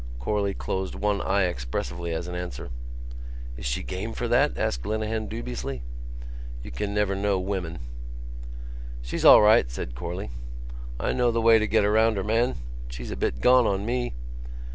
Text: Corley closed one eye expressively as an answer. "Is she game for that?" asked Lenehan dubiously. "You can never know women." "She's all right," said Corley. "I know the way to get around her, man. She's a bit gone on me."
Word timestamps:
Corley 0.17 0.55
closed 0.55 0.95
one 0.95 1.21
eye 1.21 1.43
expressively 1.43 2.11
as 2.11 2.27
an 2.27 2.33
answer. 2.33 2.71
"Is 3.55 3.67
she 3.67 3.83
game 3.83 4.13
for 4.13 4.27
that?" 4.29 4.57
asked 4.57 4.83
Lenehan 4.83 5.27
dubiously. 5.27 5.83
"You 6.63 6.71
can 6.71 6.91
never 6.91 7.13
know 7.13 7.37
women." 7.39 7.77
"She's 9.03 9.23
all 9.25 9.43
right," 9.43 9.69
said 9.69 9.93
Corley. 9.93 10.31
"I 10.99 11.13
know 11.13 11.29
the 11.29 11.39
way 11.39 11.59
to 11.59 11.67
get 11.67 11.85
around 11.85 12.17
her, 12.17 12.23
man. 12.23 12.55
She's 12.87 13.11
a 13.11 13.15
bit 13.15 13.41
gone 13.41 13.67
on 13.67 13.85
me." 13.85 14.15